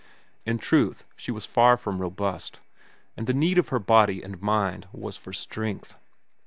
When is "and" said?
3.15-3.27, 4.23-4.41